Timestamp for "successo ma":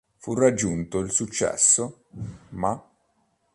1.11-2.83